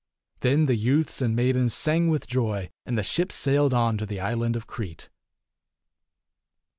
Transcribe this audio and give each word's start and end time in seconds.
Then 0.39 0.65
the 0.65 0.75
youths 0.75 1.21
and 1.21 1.35
maidens 1.35 1.75
sang 1.75 2.07
with 2.07 2.25
joy, 2.25 2.71
and 2.87 2.97
the 2.97 3.03
ship 3.03 3.31
sailed 3.31 3.71
on 3.71 3.99
to 3.99 4.07
the 4.07 4.19
island 4.19 4.55
of 4.55 4.65
Crete. 4.65 5.09